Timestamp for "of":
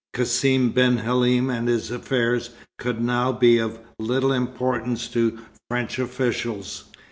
3.59-3.77